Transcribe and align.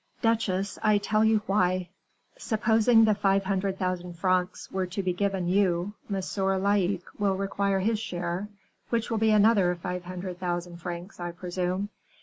"Duchesse, 0.23 0.79
I 0.81 0.97
tell 0.97 1.23
you 1.23 1.43
why; 1.45 1.89
supposing 2.35 3.05
the 3.05 3.13
five 3.13 3.43
hundred 3.43 3.77
thousand 3.77 4.17
francs 4.17 4.71
were 4.71 4.87
to 4.87 5.03
be 5.03 5.13
given 5.13 5.47
you, 5.47 5.93
M. 6.09 6.15
Laicques 6.15 7.19
will 7.19 7.35
require 7.35 7.81
his 7.81 7.99
share, 7.99 8.47
which 8.89 9.11
will 9.11 9.19
be 9.19 9.29
another 9.29 9.75
five 9.75 10.05
hundred 10.05 10.39
thousand 10.39 10.77
francs, 10.77 11.19
I 11.19 11.31
presume? 11.31 11.89